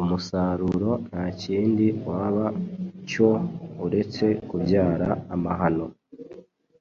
umusaruro 0.00 0.90
nta 1.08 1.24
kindi 1.42 1.86
waba 2.08 2.46
cyo 3.10 3.30
uretse 3.84 4.24
kubyara 4.48 5.08
amahano. 5.34 5.86